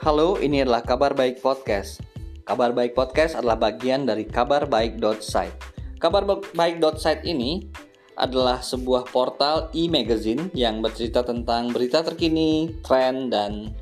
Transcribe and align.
Halo, 0.00 0.40
ini 0.40 0.64
adalah 0.64 0.80
Kabar 0.80 1.12
Baik 1.12 1.44
Podcast. 1.44 2.00
Kabar 2.48 2.72
Baik 2.72 2.96
Podcast 2.96 3.36
adalah 3.36 3.60
bagian 3.60 4.08
dari 4.08 4.24
Kabar 4.24 4.64
Baik.site. 4.64 5.60
Kabar 6.00 6.24
Baik.site 6.56 7.28
ini 7.28 7.68
adalah 8.16 8.64
sebuah 8.64 9.12
portal 9.12 9.68
e-magazine 9.76 10.48
yang 10.56 10.80
bercerita 10.80 11.20
tentang 11.20 11.68
berita 11.68 12.00
terkini, 12.00 12.80
tren, 12.80 13.28
dan 13.28 13.76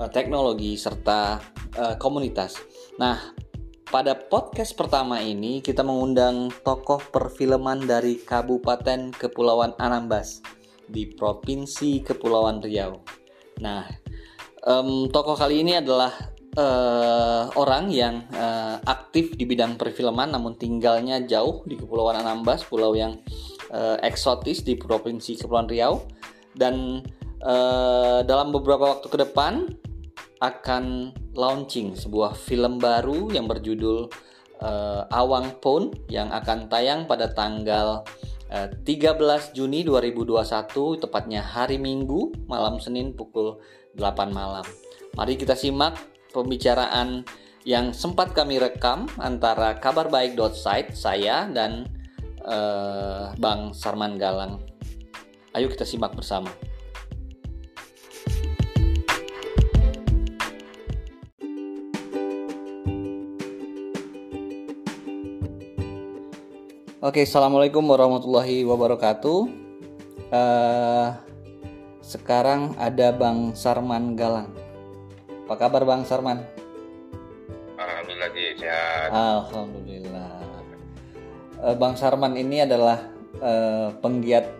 uh, 0.00 0.08
teknologi 0.08 0.80
serta 0.80 1.44
uh, 1.76 1.92
komunitas. 2.00 2.56
Nah, 2.96 3.20
pada 3.92 4.16
podcast 4.16 4.72
pertama 4.72 5.20
ini 5.20 5.60
kita 5.60 5.84
mengundang 5.84 6.48
tokoh 6.64 7.04
perfilman 7.12 7.84
dari 7.84 8.16
Kabupaten 8.16 9.12
Kepulauan 9.12 9.76
Anambas 9.76 10.40
di 10.88 11.04
Provinsi 11.12 12.00
Kepulauan 12.00 12.64
Riau. 12.64 13.04
Nah, 13.60 13.99
um, 14.66 15.08
tokoh 15.08 15.36
kali 15.36 15.62
ini 15.64 15.78
adalah 15.78 16.12
uh, 16.56 17.52
orang 17.56 17.92
yang 17.92 18.26
uh, 18.34 18.80
aktif 18.84 19.36
di 19.36 19.46
bidang 19.46 19.76
perfilman 19.76 20.32
namun 20.32 20.56
tinggalnya 20.56 21.22
jauh 21.24 21.62
di 21.64 21.78
Kepulauan 21.78 22.18
Anambas, 22.20 22.66
pulau 22.66 22.96
yang 22.96 23.20
uh, 23.70 23.96
eksotis 24.02 24.64
di 24.66 24.76
Provinsi 24.76 25.38
Kepulauan 25.38 25.68
Riau. 25.70 25.94
Dan 26.50 27.04
uh, 27.46 28.20
dalam 28.26 28.50
beberapa 28.50 28.98
waktu 28.98 29.06
ke 29.06 29.18
depan 29.22 29.70
akan 30.40 31.14
launching 31.36 31.94
sebuah 31.94 32.32
film 32.34 32.80
baru 32.80 33.28
yang 33.30 33.44
berjudul 33.44 34.08
uh, 34.64 35.04
Awang 35.12 35.60
Pon 35.60 35.92
yang 36.08 36.32
akan 36.32 36.66
tayang 36.72 37.04
pada 37.04 37.30
tanggal 37.30 38.02
13 38.50 38.82
Juni 39.54 39.86
2021 39.86 40.42
tepatnya 41.06 41.38
hari 41.38 41.78
Minggu 41.78 42.50
malam 42.50 42.82
Senin 42.82 43.14
pukul 43.14 43.62
8 43.98 44.30
malam. 44.30 44.66
Mari 45.18 45.34
kita 45.34 45.58
simak 45.58 45.98
pembicaraan 46.30 47.26
yang 47.68 47.92
sempat 47.92 48.32
kami 48.32 48.56
rekam 48.56 49.04
antara 49.20 49.76
kabarbaik.site 49.76 50.96
saya 50.96 51.44
dan 51.50 51.84
uh, 52.46 53.34
Bang 53.36 53.76
Sarman 53.76 54.16
Galang. 54.16 54.62
Ayo 55.52 55.66
kita 55.68 55.84
simak 55.84 56.14
bersama. 56.14 56.48
Oke, 67.00 67.24
assalamualaikum 67.24 67.80
warahmatullahi 67.80 68.60
wabarakatuh. 68.68 69.38
Uh, 70.28 71.29
sekarang 72.10 72.74
ada 72.74 73.14
Bang 73.14 73.54
Sarman 73.54 74.18
Galang. 74.18 74.50
Apa 75.46 75.54
kabar 75.54 75.86
Bang 75.86 76.02
Sarman? 76.02 76.42
Alhamdulillah 77.78 78.30
sehat. 78.58 79.08
Alhamdulillah. 79.14 80.34
Uh, 81.62 81.76
Bang 81.78 81.94
Sarman 81.94 82.34
ini 82.34 82.66
adalah 82.66 83.06
uh, 83.38 83.94
penggiat 84.02 84.50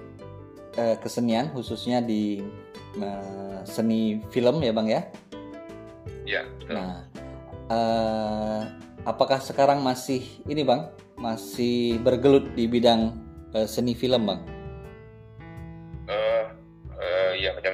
uh, 0.78 0.94
kesenian 1.02 1.50
khususnya 1.50 1.98
di 1.98 2.38
uh, 3.02 3.66
seni 3.66 4.22
film 4.30 4.62
ya 4.62 4.70
Bang 4.70 4.86
ya? 4.86 5.02
Iya, 6.22 6.46
Nah, 6.70 7.02
uh, 7.66 8.62
apakah 9.02 9.42
sekarang 9.42 9.82
masih 9.82 10.22
ini 10.46 10.62
Bang? 10.62 10.94
Masih 11.18 11.98
bergelut 11.98 12.54
di 12.54 12.70
bidang 12.70 13.18
uh, 13.58 13.66
seni 13.66 13.98
film 13.98 14.30
Bang? 14.30 14.59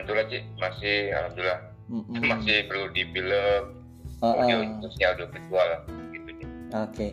Ya 0.07 0.23
itulah 0.23 0.25
sih 0.31 0.43
masih 0.63 0.97
alhamdulillah 1.11 1.61
Mm-mm. 1.91 2.23
masih 2.33 2.57
perlu 2.71 2.87
di 2.95 3.03
film 3.11 3.75
Uh, 4.17 4.33
audio 4.33 4.65
uh. 4.65 4.81
khususnya 4.81 5.13
audio 5.13 5.29
visual 5.29 5.69
gitu 6.09 6.31
sih. 6.41 6.47
Oke, 6.73 7.07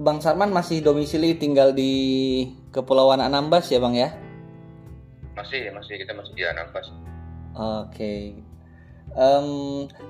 Bang 0.00 0.24
Sarman 0.24 0.48
masih 0.48 0.80
domisili 0.80 1.36
tinggal 1.36 1.76
di 1.76 1.92
Kepulauan 2.72 3.20
Anambas 3.20 3.68
ya 3.68 3.76
Bang 3.76 3.92
ya? 3.92 4.08
masih 5.36 5.68
masih 5.68 6.00
kita 6.00 6.16
masih 6.16 6.32
di 6.32 6.48
Anambas 6.48 6.88
Oke. 7.56 8.36
Em, 9.16 9.48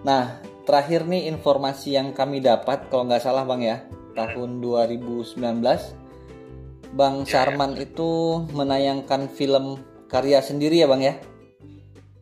nah, 0.02 0.42
terakhir 0.66 1.06
nih 1.06 1.30
informasi 1.30 1.94
yang 1.94 2.10
kami 2.10 2.42
dapat, 2.42 2.90
kalau 2.90 3.06
nggak 3.06 3.22
salah 3.22 3.46
Bang 3.46 3.62
ya, 3.62 3.86
tahun 4.18 4.58
2019, 4.58 5.62
Bang 6.94 7.22
Ya, 7.22 7.30
Sarman 7.30 7.78
itu 7.78 8.42
menayangkan 8.50 9.30
film 9.30 9.78
karya 10.10 10.42
sendiri 10.42 10.82
ya 10.82 10.90
Bang 10.90 11.06
ya, 11.06 11.22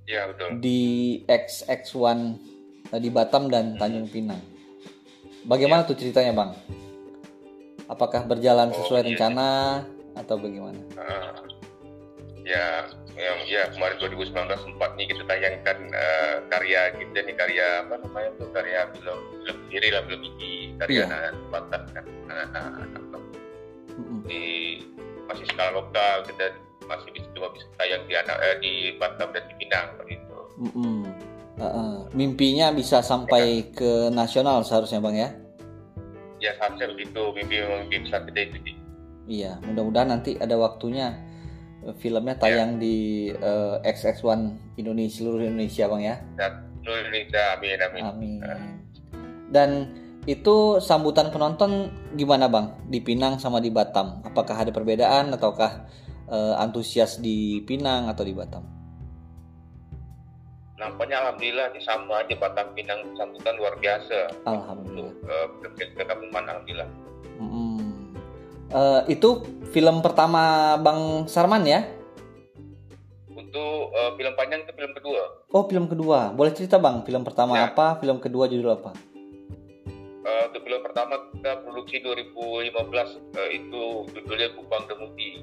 ya 0.05 0.29
betul 0.29 0.61
di 0.61 0.81
XX1 1.25 2.19
eh, 2.93 3.01
di 3.01 3.09
Batam 3.09 3.49
dan 3.49 3.75
Tanjung 3.75 4.07
Pinang. 4.07 4.41
Bagaimana 5.45 5.85
tuh 5.85 5.95
ceritanya 5.95 6.33
Bang? 6.33 6.53
Apakah 7.85 8.25
berjalan 8.25 8.69
Oh, 8.69 8.77
sesuai 8.79 9.01
iya. 9.03 9.09
rencana 9.13 9.49
atau 10.15 10.37
bagaimana? 10.37 10.81
Eh, 10.97 11.33
ya 12.45 12.89
yang 13.15 13.39
ya 13.47 13.63
kemarin 13.71 13.97
2019 14.01 14.33
sempat 14.59 14.91
nih 14.97 15.07
kita 15.07 15.23
tayangkan 15.25 15.79
eh, 15.87 16.35
karya 16.49 16.81
kita 16.93 17.19
nih 17.23 17.37
karya 17.37 17.67
apa 17.81 17.95
namanya 18.01 18.31
tuh 18.37 18.49
karya 18.51 18.89
film 18.93 19.19
film 19.39 19.57
sendiri 19.65 19.89
lah 19.89 20.03
film 20.05 20.21
ini 20.35 20.53
karya 20.77 20.97
Iya. 20.97 21.05
anak 21.09 21.35
Batak 21.49 21.83
kan 21.93 22.05
anak-anak 22.27 22.73
anak 22.91 23.23
Mm-mm. 23.95 24.19
di 24.27 24.45
masih 25.25 25.47
skala 25.47 25.73
lokal 25.73 26.17
kita 26.27 26.53
masih 26.87 27.11
bisa 27.13 27.29
coba 27.37 27.53
bisa 27.53 27.67
tayang 27.81 28.03
di 28.07 28.15
anak 28.15 28.37
eh, 28.41 28.57
di 28.61 28.73
Batam 28.97 29.33
dan 29.33 29.45
di 29.49 29.55
Pinang 29.61 29.89
begitu. 30.01 30.37
Mm-mm. 30.61 30.99
Uh-uh. 31.55 32.11
Mimpinya 32.15 32.75
bisa 32.75 32.99
sampai 32.99 33.71
ke 33.71 34.11
nasional 34.11 34.67
seharusnya 34.67 34.99
bang 34.99 35.17
ya. 35.17 35.31
Ya 36.43 36.51
seharusnya 36.59 36.91
begitu 36.91 37.23
mimpi 37.31 37.63
mimpi 37.63 37.97
besar 38.07 38.27
kita 38.27 38.41
itu. 38.51 38.59
Iya, 39.25 39.57
mudah-mudahan 39.65 40.11
nanti 40.19 40.37
ada 40.37 40.59
waktunya 40.59 41.15
eh, 41.87 41.95
filmnya 41.97 42.37
tayang 42.37 42.77
di 42.83 43.31
eh, 43.33 43.77
XX1 43.87 44.77
Indonesia 44.83 45.23
seluruh 45.23 45.47
Indonesia 45.47 45.85
bang 45.87 46.03
ya. 46.03 46.17
Dan 46.37 46.53
seluruh 46.83 47.01
Indonesia 47.09 47.43
amin 47.57 47.79
amin. 47.81 48.03
Amin. 48.05 48.35
Dan 49.49 49.71
itu 50.25 50.81
sambutan 50.81 51.29
penonton 51.29 51.93
gimana 52.17 52.49
bang 52.49 52.73
di 52.89 52.99
Pinang 53.05 53.37
sama 53.37 53.61
di 53.61 53.69
Batam? 53.69 54.25
Apakah 54.25 54.65
ada 54.65 54.73
perbedaan 54.73 55.37
ataukah 55.37 55.85
eh, 56.27 56.55
antusias 56.57 57.19
di 57.19 57.37
Pinang 57.61 58.07
atau 58.07 58.23
di 58.23 58.33
Batam? 58.33 58.65
Nampaknya 60.75 61.23
alhamdulillah 61.23 61.71
di 61.71 61.81
sama 61.81 62.21
aja 62.21 62.35
Batam 62.35 62.75
Pinang 62.75 63.15
sambutan 63.15 63.55
luar 63.55 63.79
biasa 63.79 64.27
untuk 64.35 64.49
Alhamdulillah. 64.51 65.15
uh, 65.23 65.47
film 65.63 65.91
ke 65.95 66.03
Kabupaten 66.03 66.45
alhamdulillah. 66.45 66.89
Mm-mm. 67.37 67.79
Eh, 68.67 69.01
itu 69.09 69.29
film 69.71 70.03
pertama 70.03 70.43
Bang 70.77 71.31
Sarman 71.31 71.63
ya? 71.63 71.87
Untuk 73.31 73.95
uh, 73.95 74.13
film 74.15 74.35
panjang 74.35 74.67
itu 74.67 74.73
film 74.75 74.93
kedua. 74.93 75.23
Oh, 75.49 75.63
film 75.65 75.87
kedua. 75.87 76.35
Boleh 76.35 76.51
cerita 76.51 76.77
Bang, 76.77 77.07
film 77.07 77.23
pertama 77.23 77.55
Ya. 77.55 77.71
apa? 77.71 78.03
Film 78.03 78.19
kedua 78.19 78.51
judul 78.51 78.75
apa? 78.75 78.91
Uh, 80.25 80.43
untuk 80.49 80.59
film 80.59 80.83
pertama 80.83 81.15
kita 81.31 81.63
produksi 81.63 82.03
2015 82.03 82.75
uh, 82.75 83.49
itu 83.49 83.83
judulnya 84.11 84.49
Kubang 84.59 84.91
the 84.91 84.97
Movie. 84.97 85.39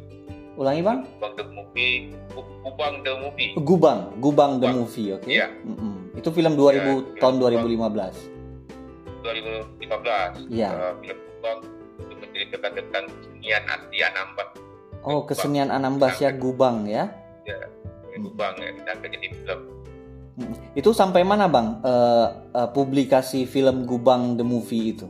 Ulangi 0.59 0.81
Bang? 0.83 0.99
Kubang 1.07 1.33
the 1.33 1.45
Movie, 1.47 1.95
Kubang 2.61 2.93
the 3.01 3.13
Movie. 3.17 3.49
Gubang, 3.55 3.99
Gubang 4.19 4.51
the 4.59 4.67
Gubang. 4.67 4.75
Movie, 4.77 5.07
oke? 5.15 5.25
Iya. 5.25 5.47
Mm-mm. 5.63 6.11
Itu 6.11 6.29
film 6.29 6.53
2000 6.53 6.75
Ya, 6.75 6.83
tahun 7.17 7.35
film 7.39 7.63
2015. 7.71 8.19
2015. 9.23 10.51
Iya. 10.51 10.69
Uh, 10.69 10.93
film 10.99 11.17
Kubang 11.17 11.57
itu 12.01 12.13
menceritakan 12.17 12.71
tentang 12.75 13.03
kesenian 13.07 13.63
asli 13.65 13.97
Anambas. 14.03 14.49
Oh, 15.01 15.19
kesenian 15.23 15.69
Anambas 15.69 16.19
ya 16.19 16.29
Gubang 16.29 16.85
ya. 16.85 17.09
Hmm. 18.11 18.27
Kubang 18.27 18.53
ya 18.59 18.69
kita 18.75 19.07
jadi 19.07 19.27
film. 19.31 19.59
Mm. 20.31 20.55
Itu 20.73 20.91
sampai 20.91 21.23
mana 21.23 21.47
Bang? 21.47 21.79
eh, 21.81 22.27
eh, 22.55 22.69
publikasi 22.71 23.43
film 23.43 23.83
Gubang 23.83 24.35
the 24.35 24.43
Movie 24.43 24.95
itu? 24.95 25.07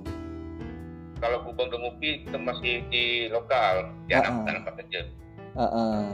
Kalau 1.18 1.46
Kubang 1.46 1.70
the 1.70 1.78
Movie 1.78 2.26
itu 2.26 2.38
masih 2.38 2.82
di 2.90 3.06
lokal 3.30 3.90
di 4.06 4.14
Ah, 4.14 4.22
Anambas, 4.22 4.42
ah. 4.42 4.50
Anambas 4.54 4.74
saja. 4.78 5.02
Eh, 5.62 5.68
eh. 5.68 6.06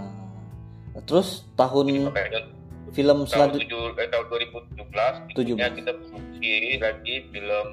Terus 1.00 1.28
tahun 1.54 1.86
Makanya 2.06 2.42
film 2.90 3.18
selanjutnya 3.24 3.64
tujuh, 3.64 3.84
eh, 3.96 4.08
tahun 4.08 4.26
2017 4.28 5.16
berikutnya 5.30 5.68
17. 5.68 5.78
kita 5.78 5.92
produksi 5.94 6.52
lagi 6.78 7.16
film 7.30 7.68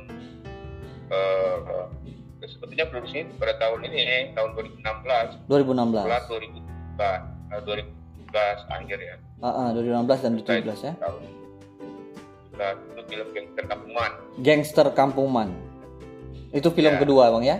eh 1.06 1.56
eh, 1.65 1.87
sebetulnya 2.47 2.87
produksi 2.87 3.19
pada 3.35 3.55
tahun 3.56 3.81
ini 3.87 4.03
tahun 4.32 4.50
2016 4.53 5.49
2016. 5.49 6.05
bulan 6.05 6.23
2017 6.29 7.21
eh, 7.50 7.61
2017 7.65 8.71
akhir 8.71 8.99
ya 9.00 9.15
Ah, 9.41 9.49
ah, 9.49 9.69
2016 9.73 10.21
dan 10.21 10.31
2017 10.37 10.81
ya. 10.81 10.93
tahun 10.97 11.21
itu 12.87 13.03
film 13.05 13.29
yang 13.32 13.47
terkampungan 13.53 14.11
Gangster 14.37 14.87
Kampungan. 14.91 15.49
Itu 16.50 16.71
film 16.71 16.94
Ya. 16.94 17.00
kedua, 17.00 17.25
Bang 17.29 17.43
ya? 17.43 17.56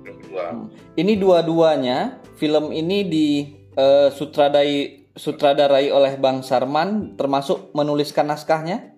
film 0.00 0.16
kedua 0.18 0.44
Hmm. 0.46 0.66
Ini 0.94 1.12
dua-duanya 1.14 1.98
film 2.34 2.74
ini 2.74 2.98
di 3.06 3.28
eh, 3.74 4.08
sutradai 4.10 5.04
sutradarai 5.14 5.94
oleh 5.94 6.18
Bang 6.18 6.42
Sarman 6.42 7.14
termasuk 7.14 7.70
menuliskan 7.70 8.26
naskahnya? 8.26 8.94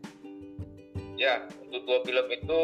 ya 1.16 1.40
untuk 1.64 1.82
dua 1.88 1.98
film 2.04 2.26
itu 2.28 2.60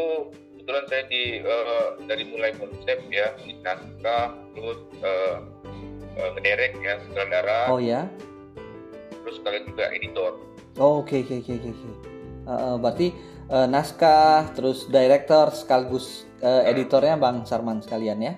kebetulan 0.55 0.85
saya 0.87 1.03
di 1.09 1.41
uh, 1.41 1.97
dari 2.05 2.23
mulai 2.29 2.53
konsep 2.55 2.97
ya 3.09 3.33
naskah 3.65 4.37
terus 4.53 4.79
uh, 5.01 5.37
uh, 6.21 6.29
ya 6.79 7.01
sutradara 7.03 7.67
Oh 7.73 7.81
ya. 7.81 8.05
terus 9.25 9.41
kalian 9.41 9.65
juga 9.73 9.89
editor 9.91 10.31
Oh 10.77 11.05
oke 11.05 11.21
oke 11.21 11.41
oke 11.41 11.53
oke. 11.53 11.69
oke. 11.69 11.89
Uh, 12.43 12.49
uh, 12.49 12.75
berarti 12.81 13.13
uh, 13.49 13.67
naskah 13.69 14.49
terus 14.57 14.89
director 14.89 15.53
sekaligus 15.53 16.25
uh, 16.41 16.65
editornya 16.65 17.17
Bang 17.17 17.45
Sarman 17.45 17.81
sekalian 17.81 18.21
ya. 18.21 18.33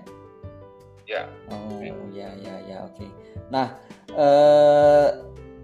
Ya 1.05 1.23
Oh 1.47 1.79
ya 2.09 2.29
ya 2.35 2.55
ya 2.65 2.77
oke. 2.83 3.05
Nah 3.49 3.77
eh 4.09 5.07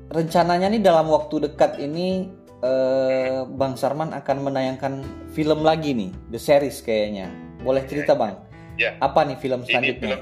rencananya 0.09 0.67
nih 0.69 0.81
dalam 0.81 1.07
waktu 1.07 1.49
dekat 1.49 1.77
ini 1.77 2.29
eh 2.61 3.41
Bang 3.47 3.73
Sarman 3.73 4.13
akan 4.13 4.37
menayangkan 4.45 4.93
film 5.33 5.65
lagi 5.65 5.97
nih, 5.97 6.11
the 6.29 6.37
series 6.37 6.79
kayaknya. 6.79 7.29
Boleh 7.61 7.81
cerita 7.85 8.13
Bang? 8.13 8.37
Ya. 8.77 8.93
Apa 8.99 9.25
nih 9.25 9.37
film 9.37 9.61
ini 9.61 9.69
selanjutnya? 9.69 10.17
film 10.17 10.21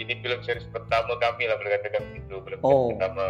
ini 0.00 0.12
film 0.18 0.40
series 0.40 0.64
pertama 0.68 1.12
kami 1.16 1.44
lah 1.44 1.56
berkatakan 1.60 2.02
itu 2.16 2.34
film 2.40 2.58
Oh. 2.64 2.88
series 2.88 2.96
pertama 2.96 3.24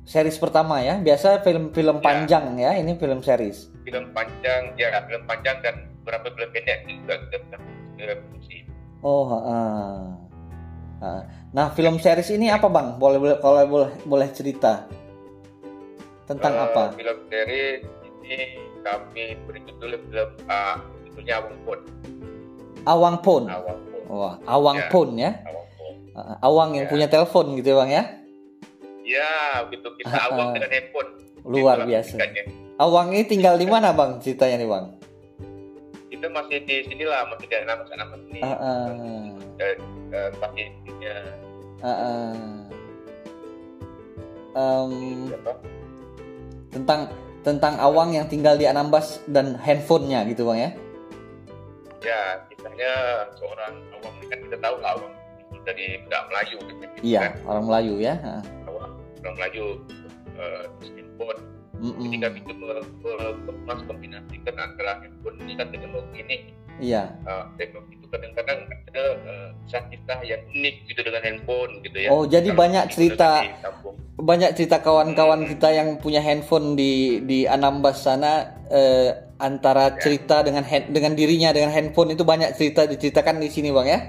Series 0.00 0.38
pertama 0.40 0.74
ya. 0.80 0.96
Biasa 0.98 1.44
film-film 1.44 2.00
Ya. 2.00 2.02
panjang 2.02 2.44
ya, 2.56 2.72
ini 2.74 2.96
film 2.96 3.20
series. 3.20 3.68
film 3.84 4.08
panjang 4.10 4.72
ya 4.74 4.96
film 5.04 5.22
panjang 5.24 5.60
dan 5.60 5.74
beberapa 6.00 6.32
film 6.32 6.50
pendek 6.50 6.78
juga 6.86 7.14
kita 7.20 7.36
kita 7.98 8.14
produksi 8.16 8.56
Oh, 9.00 9.24
heeh. 9.26 10.29
Nah, 11.50 11.72
film 11.72 11.96
series 11.96 12.28
ini 12.30 12.46
apa 12.46 12.68
Bang? 12.68 12.96
Boleh 12.96 13.16
boleh 13.16 13.36
kalau 13.38 13.64
boleh 13.64 13.90
boleh 14.04 14.28
cerita 14.30 14.84
tentang 16.24 16.54
Eh, 16.54 16.62
apa? 16.62 16.82
film 16.92 17.18
series 17.26 17.82
ini 18.20 18.38
kami 18.80 19.34
beri 19.42 19.60
judul 19.64 19.96
film 19.98 20.28
uh, 20.46 20.76
judulnya 21.02 21.40
Awang 21.40 21.56
Pun 21.64 21.80
Awang 22.84 23.16
Pon. 23.18 23.44
Awang 23.48 23.78
Pun 23.82 24.00
Wah, 24.06 24.34
Awang 24.44 24.76
Ya. 24.76 24.88
Pon 24.88 25.08
ya. 25.14 25.30
Awang 25.40 25.66
Pun 25.70 25.94
Uh, 26.10 26.34
Awang 26.42 26.70
yang 26.74 26.86
Ya. 26.86 26.90
punya 26.90 27.06
telepon 27.06 27.54
gitu 27.54 27.70
ya 27.70 27.76
Bang 27.76 27.90
ya. 27.90 28.04
ya 29.00 29.30
begitu 29.66 29.88
kita 29.96 30.14
awang 30.28 30.54
dengan 30.54 30.70
handphone 30.70 31.10
Luar 31.42 31.82
biasa. 31.82 32.14
Awang 32.76 33.10
ini 33.10 33.24
tinggal 33.24 33.56
di 33.56 33.64
mana 33.64 33.90
Bang 33.90 34.20
ceritanya 34.20 34.60
nih 34.60 34.68
Bang? 34.68 34.99
Kita 36.20 36.28
masih 36.28 36.60
di 36.68 36.76
sinilah 36.84 37.24
masih 37.32 37.48
di 37.48 37.56
nama 37.64 37.80
nama 37.96 38.14
sini 38.20 38.40
Ah, 38.44 38.52
ah. 38.60 38.84
Pakai 40.36 40.68
ininya 40.84 41.16
Uh, 41.80 41.88
uh. 41.88 42.36
Em, 44.52 45.32
apa 45.32 45.52
tentang 46.68 47.00
tentang 47.40 47.74
Awang 47.80 48.12
yang 48.12 48.28
tinggal 48.28 48.52
di 48.52 48.68
Anambas 48.68 49.16
dan 49.24 49.56
handphonenya 49.56 50.28
gitu 50.28 50.44
Bang 50.44 50.60
ya. 50.60 50.70
ya 52.04 52.20
kisahnya 52.52 52.92
seorang 53.40 53.80
awang 53.96 54.12
kan 54.28 54.38
kita 54.44 54.56
tahu 54.60 54.76
lah 54.76 54.92
awang 54.92 55.12
itu 55.40 55.56
dari 55.64 55.84
budak 56.04 56.22
Melayu 56.28 56.56
gitu 56.68 56.84
Iya, 57.00 57.20
kan 57.20 57.32
orang 57.48 57.64
Melayu 57.64 57.94
ya. 57.96 58.14
Heeh. 58.20 58.42
awang 58.68 58.92
orang 59.24 59.34
Melayu 59.40 59.64
eh, 60.36 60.64
handphone 60.84 61.40
Mm-mm. 61.80 62.12
ketika 62.12 62.28
kita 62.36 62.52
mengemas 63.00 63.80
kombinasikan 63.88 64.54
antara 64.60 65.00
handphone 65.00 65.36
ini 65.40 65.52
kan 65.56 65.66
teknologi 65.72 66.18
ini. 66.20 66.36
Iya. 66.80 67.12
uh, 67.28 67.44
teknologi 67.60 68.00
itu 68.00 68.08
kadang-kadang 68.08 68.64
ada 68.88 69.04
uh, 69.28 69.48
kisah-kisah 69.68 70.18
yang 70.24 70.40
unik 70.48 70.76
gitu 70.88 71.00
dengan 71.04 71.20
handphone 71.20 71.72
gitu 71.84 71.98
ya. 72.00 72.08
Oh, 72.08 72.24
jadi 72.24 72.48
Kalau 72.52 72.60
banyak 72.64 72.84
cerita 72.88 73.30
banyak 74.20 74.50
cerita 74.56 74.80
kawan-kawan 74.80 75.44
kita 75.48 75.68
yang 75.72 76.00
punya 76.00 76.20
handphone 76.24 76.76
di 76.76 77.24
di 77.24 77.44
Anambas 77.48 78.04
sana 78.04 78.60
eh, 78.68 79.12
antara 79.40 79.96
cerita 79.96 80.44
dengan 80.44 80.60
hand- 80.64 80.92
dengan 80.92 81.16
dirinya 81.16 81.50
dengan 81.56 81.72
handphone 81.72 82.12
itu 82.12 82.24
banyak 82.24 82.52
cerita 82.56 82.84
diceritakan 82.84 83.40
di 83.40 83.48
sini 83.48 83.72
bang 83.72 83.88
ya 83.88 84.00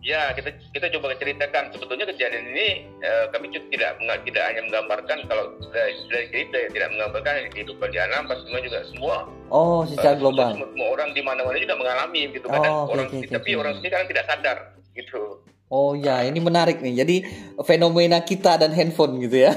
ya 0.00 0.32
kita 0.32 0.50
kita 0.72 0.86
coba 0.96 1.16
ceritakan. 1.16 1.72
Sebetulnya 1.72 2.08
kejadian 2.08 2.44
ini 2.56 2.88
uh, 3.04 3.28
kami 3.32 3.52
tidak 3.52 4.00
tidak 4.00 4.42
hanya 4.48 4.62
menggambarkan 4.68 5.18
kalau 5.28 5.44
dari, 5.70 5.94
dari 6.08 6.26
cerita 6.32 6.56
ya, 6.56 6.68
tidak 6.72 6.88
menggambarkan 6.96 7.34
kehidupan 7.52 7.88
di 7.92 7.98
Anambas 8.00 8.38
semua 8.44 8.60
juga 8.64 8.78
semua. 8.88 9.16
Oh 9.52 9.84
secara 9.84 10.16
uh, 10.16 10.20
global. 10.20 10.48
semua, 10.56 10.68
semua 10.72 10.88
orang 10.96 11.08
di 11.12 11.22
mana-mana 11.22 11.56
juga 11.60 11.76
mengalami 11.76 12.20
gitu 12.32 12.46
Oh, 12.48 12.54
kadang 12.56 12.74
oke, 12.74 12.90
orang 12.96 13.06
oke, 13.12 13.28
tapi 13.28 13.50
orang 13.54 13.72
sini 13.78 13.88
kadang 13.92 14.08
tidak 14.08 14.24
sadar 14.26 14.56
gitu. 14.96 15.22
Oh 15.70 15.92
ya 15.94 16.26
ini 16.26 16.38
menarik 16.42 16.82
nih. 16.82 16.94
Jadi 17.04 17.16
fenomena 17.62 18.18
kita 18.24 18.58
dan 18.58 18.74
handphone 18.74 19.22
gitu 19.22 19.46
ya. 19.46 19.54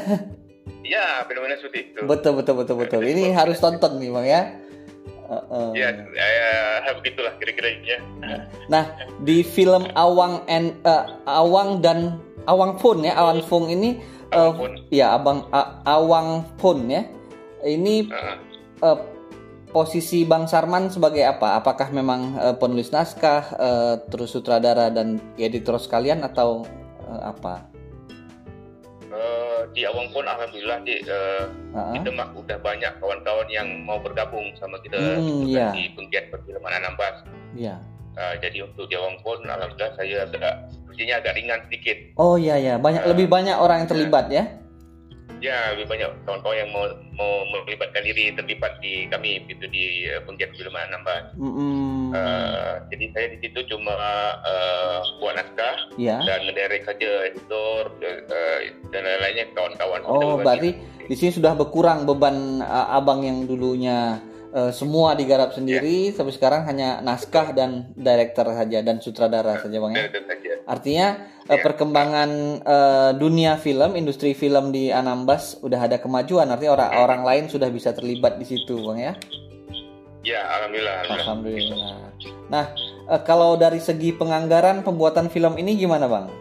Ya 0.84 1.24
fenomena 1.26 1.56
seperti 1.58 1.96
itu. 1.96 2.00
Betul 2.06 2.44
betul 2.44 2.60
betul 2.60 2.76
betul. 2.78 3.02
Ini 3.02 3.32
harus 3.34 3.58
tonton 3.58 3.98
nih 3.98 4.12
bang 4.12 4.28
ya 4.28 4.42
Eh, 5.34 5.72
eh. 5.80 5.90
ya, 6.14 6.28
ya 6.86 6.92
begitulah 7.00 7.34
kira-kiranya 7.42 7.98
Nah, 8.70 8.86
di 9.26 9.42
film 9.42 9.90
Awang 9.98 10.46
and 10.46 10.78
eh, 10.86 11.06
Awang 11.26 11.82
dan 11.82 12.20
Awang 12.46 12.76
Pun 12.78 13.02
ya, 13.08 13.16
Awang 13.16 13.42
Pun 13.48 13.72
ini 13.72 13.98
eh, 14.30 14.38
Awang 14.38 14.56
Pun. 14.60 14.72
ya 14.92 15.16
Abang 15.16 15.48
A- 15.56 15.80
Awang 15.88 16.46
Pun 16.60 16.88
ya. 16.92 17.04
Ini 17.64 18.12
Uh, 18.84 18.92
eh, 18.92 19.00
posisi 19.72 20.28
Bang 20.28 20.46
Sarman 20.46 20.92
sebagai 20.92 21.24
apa? 21.24 21.58
Apakah 21.58 21.90
memang 21.90 22.36
eh, 22.38 22.56
penulis 22.60 22.92
naskah, 22.92 23.44
eh, 23.56 23.96
terus 24.12 24.36
sutradara 24.36 24.92
dan 24.92 25.18
editor 25.40 25.80
sekalian 25.80 26.22
atau 26.22 26.68
eh, 27.08 27.22
apa? 27.24 27.64
Di 29.72 29.88
Awang 29.88 30.12
pun 30.12 30.24
alhamdulillah 30.24 30.84
di 30.84 31.00
eh, 31.00 31.44
Ah, 31.74 31.90
kita 31.90 32.10
mah 32.12 32.30
udah 32.36 32.58
banyak 32.60 32.92
kawan-kawan 33.02 33.48
yang 33.50 33.66
mau 33.82 33.98
bergabung 33.98 34.54
sama 34.56 34.78
kita 34.82 34.94
Hmm, 34.94 35.18
gitu 35.18 35.46
iya. 35.50 35.72
kan, 35.72 35.74
di 35.74 35.84
penggiat 35.96 36.26
perfilman 36.30 36.70
Anambas. 36.70 37.26
Iya. 37.56 37.82
Eh, 38.14 38.34
jadi 38.40 38.58
untuk 38.64 38.86
di 38.86 38.94
Awang 38.94 39.18
pun 39.22 39.42
alhamdulillah 39.42 39.94
saya 39.98 40.30
agak 40.30 40.70
sepertinya 40.70 41.18
agak 41.18 41.34
ringgan 41.34 41.60
sedikit. 41.66 41.98
Oh 42.16 42.38
iya 42.38 42.56
ya, 42.58 42.76
banyak 42.78 43.02
Eh, 43.02 43.10
lebih 43.10 43.26
banyak 43.26 43.58
orang 43.58 43.82
yang 43.82 43.90
terlibat 43.90 44.30
ya. 44.30 44.44
Ya 45.44 45.76
lebih 45.76 45.92
banyak 45.92 46.24
kawan-kawan 46.24 46.56
yang 46.56 46.72
mau 46.72 46.88
mau 47.20 47.44
melibatkan 47.52 48.00
diri 48.08 48.32
terlibat 48.32 48.80
di 48.80 49.12
kami 49.12 49.44
gitu 49.52 49.68
di 49.68 50.08
eh, 50.08 50.24
penggiat 50.24 50.56
perfilman 50.56 50.88
Anambas. 50.88 51.36
Mm-mm. 51.36 52.16
Eh, 52.16 52.74
jadi 52.96 53.06
saya 53.12 53.28
di 53.36 53.38
situ 53.44 53.60
cuma 53.68 53.92
eh, 54.40 55.00
buat 55.20 55.36
naskah 55.36 56.00
ya. 56.00 56.24
dan 56.24 56.48
ngedirect 56.48 56.88
saja 56.88 57.28
editor 57.28 57.92
eh, 58.00 58.72
dan 58.96 59.04
lain-lainnya 59.04 59.52
kawan-kawan. 59.52 60.02
Oh, 60.08 60.40
berarti 60.40 60.80
di 61.04 61.16
sini 61.20 61.36
sudah 61.36 61.52
berkurang 61.60 62.08
beban 62.08 62.64
uh, 62.64 62.96
abang 62.96 63.28
yang 63.28 63.44
dulunya 63.44 64.24
uh, 64.54 64.70
semua 64.70 65.18
digarap 65.18 65.52
sendiri, 65.52 66.14
tapi 66.14 66.30
sekarang 66.30 66.64
hanya 66.64 67.02
naskah 67.02 67.52
dan 67.52 67.92
director 67.98 68.46
saja 68.54 68.80
dan 68.80 69.02
sutradara 69.02 69.58
saja 69.60 69.78
bang 69.82 69.94
ya. 69.98 70.04
Saja. 70.14 70.54
Artinya 70.64 71.08
uh, 71.50 71.58
Ya. 71.58 71.60
perkembangan 71.60 72.30
uh, 72.64 73.12
dunia 73.18 73.60
film, 73.60 73.98
industri 74.00 74.32
film 74.32 74.72
di 74.72 74.94
Anambas 74.94 75.60
udah 75.60 75.90
ada 75.90 76.00
kemajuan. 76.00 76.48
Artinya 76.48 76.72
orang 76.80 76.90
orang 76.96 77.22
lain 77.28 77.44
sudah 77.52 77.68
bisa 77.68 77.92
terlibat 77.92 78.40
di 78.40 78.46
situ 78.48 78.80
bang 78.80 79.00
ya. 79.12 79.14
Ya, 80.24 80.40
alhamdulillah. 80.56 80.96
alhamdulillah. 81.04 81.20
Alhamdulillah. 81.20 82.48
Nah, 82.48 82.66
uh, 83.12 83.22
kalau 83.28 83.60
dari 83.60 83.84
segi 83.84 84.16
penganggaran 84.16 84.80
pembuatan 84.80 85.28
film 85.28 85.60
ini 85.60 85.76
gimana 85.76 86.08
bang? 86.08 86.32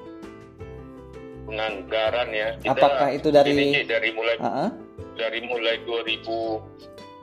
Penganggaran 1.51 2.29
ya. 2.31 2.49
Apakah 2.63 3.11
itu 3.11 3.35
dari- 3.35 3.53
ini 3.53 3.83
dari 3.83 4.15
mulai 4.15 4.39
Uh-uh. 4.39 4.71
dari 5.19 5.43
mulai 5.45 5.77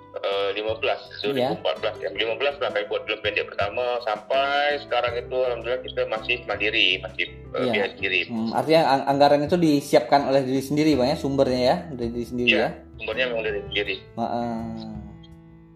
2015, 0.09 0.99
Iya. 1.31 1.53
2014 1.55 1.95
ya. 1.99 2.09
15 2.11 2.55
lah 2.57 2.69
kayak 2.69 2.87
buat 2.87 3.01
film 3.03 3.19
pendek 3.21 3.45
pertama 3.45 3.85
sampai 4.01 4.49
sekarang 4.81 5.13
itu 5.15 5.37
alhamdulillah 5.37 5.81
kita 5.81 6.01
masih 6.07 6.35
mandiri, 6.43 6.87
masih 6.99 7.25
uh, 7.49 7.61
Iya. 7.61 7.71
biaya 7.71 7.89
sendiri. 7.93 8.19
Hmm, 8.27 8.49
artinya 8.51 8.81
ang- 8.89 9.05
anggaran 9.07 9.41
itu 9.43 9.55
disiapkan 9.55 10.21
oleh 10.25 10.41
diri 10.41 10.59
sendiri 10.59 10.91
bang 10.93 11.13
ya, 11.13 11.17
sumbernya 11.17 11.59
ya, 11.59 11.75
dari 11.89 12.09
diri 12.11 12.25
sendiri 12.25 12.49
Iya. 12.49 12.59
ya. 12.59 12.69
Sumbernya 12.97 13.25
memang 13.27 13.43
dari 13.43 13.59
sendiri. 13.63 13.95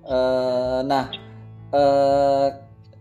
Eh, 0.03 0.79
nah, 0.83 1.05
eh, 1.71 2.47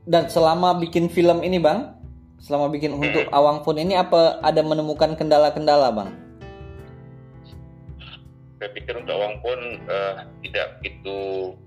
dan 0.05 0.25
selama 0.29 0.79
bikin 0.79 1.09
film 1.09 1.43
ini 1.43 1.59
bang, 1.59 1.99
selama 2.39 2.71
bikin 2.71 2.95
untuk 2.95 3.27
Awang 3.29 3.63
Pun 3.63 3.75
ini 3.77 3.95
apa 3.95 4.39
ada 4.39 4.63
menemukan 4.63 5.15
kendala-kendala 5.15 5.91
bang? 5.91 6.11
Saya 8.63 8.79
pikir 8.79 8.95
untuk 8.95 9.19
awang 9.19 9.43
pun 9.43 9.59
eh, 9.83 10.15
tidak 10.47 10.79
begitu 10.79 11.19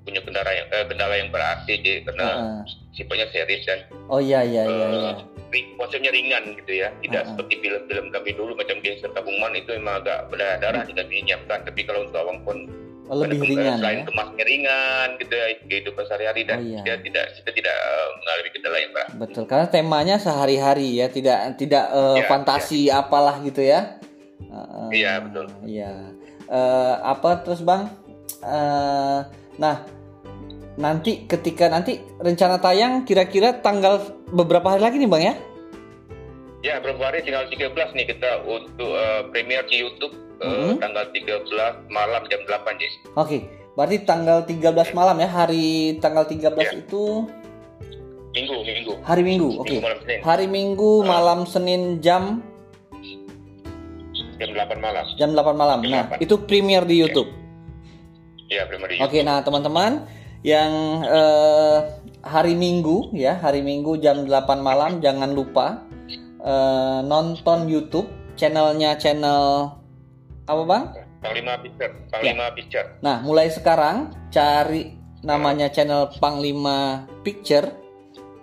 punya 0.07 0.23
kendala 0.23 0.47
yang 0.47 0.63
eh, 0.71 0.85
kendala 0.87 1.11
yang 1.13 1.27
berarti 1.27 1.75
jadi 1.75 2.07
karena 2.07 2.27
Heeh. 2.31 2.59
sifatnya 2.95 3.27
serius 3.29 3.67
dan 3.67 3.83
Oh 4.07 4.23
iya 4.23 4.39
iya 4.41 4.63
iya. 4.63 4.87
iya. 4.87 5.11
eh, 5.11 5.15
ring- 5.51 5.75
konsepnya 5.75 6.07
ringan 6.07 6.55
gitu 6.55 6.71
ya 6.79 6.87
tidak 7.03 7.21
ah. 7.21 7.35
seperti 7.35 7.53
film-film 7.59 8.05
kami 8.09 8.31
dulu 8.31 8.55
macam 8.55 8.79
gangster 8.79 9.11
tabungan 9.11 9.51
itu 9.53 9.75
memang 9.75 9.99
agak 9.99 10.31
berdarah 10.31 10.87
tidak 10.87 11.03
menyiapkan 11.05 11.59
tapi 11.67 11.83
kalau 11.83 12.07
untuk 12.07 12.15
awang 12.17 12.39
pun 12.41 12.57
Oh, 13.05 13.13
lebih 13.13 13.37
Kadang- 13.37 13.51
ringan 13.53 13.73
selain 13.77 13.99
ya. 13.99 14.05
kemasnya 14.07 14.43
ringan 14.47 15.07
gitu 15.19 15.33
ya 15.35 15.47
kehidupan 15.61 16.03
sehari-hari 16.07 16.41
dan 16.41 16.57
Oh, 16.57 16.65
iya. 16.65 16.81
dia 16.81 16.95
tidak 16.97 17.25
kita 17.35 17.51
tidak 17.53 17.75
mengalami 18.15 18.49
kendala 18.49 18.77
yang 18.79 18.91
berat 18.95 19.07
Betul, 19.19 19.43
karena 19.45 19.67
temanya 19.69 20.15
sehari-hari 20.17 20.87
ya, 20.95 21.07
tidak 21.07 21.37
tidak 21.53 21.85
eh, 21.85 22.17
Iya, 22.17 22.25
fantasi 22.25 22.79
apalah 22.89 23.35
gitu 23.43 23.61
ya. 23.61 24.01
Heeh. 24.41 24.87
Iya, 24.89 25.11
betul. 25.21 25.45
Iya. 25.61 25.91
Eh, 26.45 26.95
apa 27.01 27.41
terus 27.41 27.65
bang? 27.65 27.89
Eh, 28.45 29.19
nah, 29.57 29.75
nanti 30.77 31.25
ketika 31.25 31.71
nanti 31.71 32.03
rencana 32.21 32.61
tayang 32.61 33.07
kira-kira 33.07 33.63
tanggal 33.63 34.19
beberapa 34.29 34.75
hari 34.75 34.81
lagi 34.83 34.97
nih 35.01 35.09
bang 35.09 35.23
ya? 35.23 35.35
Ya 36.65 36.75
beberapa 36.81 37.13
hari 37.13 37.21
tinggal 37.21 37.45
13 37.49 37.93
nih 37.93 38.05
kita 38.09 38.41
untuk 38.45 38.89
uh, 38.89 39.29
premier 39.29 39.61
di 39.69 39.85
YouTube 39.85 40.17
uh, 40.41 40.49
mm-hmm. 40.49 40.81
tanggal 40.81 41.05
13 41.13 41.93
malam 41.93 42.21
jam 42.25 42.41
8 42.41 42.81
Jis. 42.81 42.93
Oke, 43.13 43.13
okay. 43.13 43.41
berarti 43.77 43.97
tanggal 44.01 44.41
13 44.49 44.97
malam 44.97 45.17
ya 45.21 45.29
hari 45.29 45.97
tanggal 46.01 46.25
13 46.25 46.57
ya. 46.57 46.73
itu 46.73 47.29
Minggu, 48.35 48.55
Minggu. 48.67 48.93
Hari 49.05 49.23
Minggu, 49.23 49.49
oke. 49.63 49.77
Okay. 49.79 50.19
Hari 50.19 50.45
Minggu 50.51 50.91
uh. 51.01 51.07
malam 51.07 51.47
Senin 51.47 52.03
jam 52.03 52.43
jam 54.37 54.49
8 54.51 54.79
malam. 54.79 55.05
Jam 55.15 55.29
8 55.33 55.55
malam. 55.55 55.79
Jam 55.83 55.91
nah, 55.91 56.05
8. 56.15 56.25
itu 56.25 56.35
premier 56.43 56.83
di 56.83 56.95
YouTube. 56.99 57.29
Iya, 58.51 58.67
premier 58.69 58.89
di 58.91 58.95
YouTube. 58.99 59.09
Oke, 59.09 59.19
nah 59.25 59.41
teman-teman 59.41 60.05
yang 60.45 60.71
uh, 61.05 61.77
hari 62.21 62.53
Minggu 62.53 63.13
ya, 63.15 63.37
hari 63.39 63.65
Minggu 63.65 63.97
jam 64.01 64.25
8 64.25 64.31
malam 64.61 65.01
jangan 65.01 65.33
lupa 65.33 65.85
uh, 66.43 67.01
nonton 67.05 67.65
YouTube 67.65 68.07
channelnya 68.35 68.99
channel 68.99 69.73
apa 70.45 70.63
bang? 70.65 70.83
Panglima 71.25 71.53
Picture. 71.57 71.93
Panglima 72.13 72.45
ya. 72.45 72.53
Picture. 72.53 72.87
Nah, 73.01 73.17
mulai 73.25 73.49
sekarang 73.49 74.13
cari 74.29 74.93
namanya 75.25 75.73
channel 75.73 76.13
Panglima 76.21 77.09
Picture 77.25 77.84